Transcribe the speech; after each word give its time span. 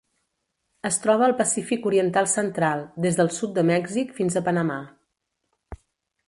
Es 0.89 0.95
troba 1.01 1.27
al 1.27 1.35
Pacífic 1.41 1.85
oriental 1.89 2.29
central: 2.31 2.81
des 3.05 3.19
del 3.21 3.31
sud 3.37 3.55
de 3.59 3.65
Mèxic 3.73 4.15
fins 4.21 4.39
a 4.39 4.45
Panamà. 4.49 4.81